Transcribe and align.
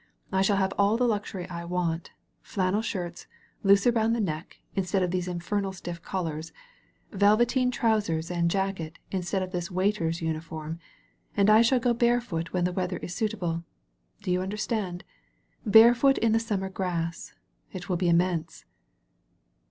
"Ishallhaveall 0.33 0.97
the 0.97 1.05
luxury 1.07 1.47
I 1.47 1.63
want: 1.63 2.09
flannel 2.41 2.81
shirts, 2.81 3.27
loose 3.61 3.85
around 3.85 4.13
the 4.13 4.19
neck, 4.19 4.57
instead 4.75 5.03
of 5.03 5.11
these 5.11 5.27
in 5.27 5.41
fernal 5.41 5.73
stiff 5.75 6.01
collars; 6.01 6.51
velveteen 7.11 7.69
trousers 7.69 8.31
and 8.31 8.49
jacket 8.49 8.97
instead 9.11 9.43
of 9.43 9.51
this 9.51 9.69
waiter's 9.69 10.19
uniform; 10.19 10.79
and 11.37 11.51
I 11.51 11.61
shall 11.61 11.79
go 11.79 11.93
bare 11.93 12.19
foot 12.19 12.51
when 12.51 12.63
the 12.63 12.73
weather 12.73 12.97
is 12.97 13.13
suitable— 13.13 13.63
do 14.23 14.31
you 14.31 14.41
under 14.41 14.57
stand? 14.57 15.03
Barefoot 15.67 16.17
in 16.17 16.31
the 16.31 16.39
summer 16.39 16.69
grass— 16.69 17.35
^it 17.75 17.87
will 17.87 17.95
be 17.97 18.09
immense." 18.09 18.65